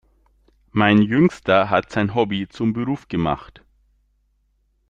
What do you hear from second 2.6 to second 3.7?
Beruf gemacht.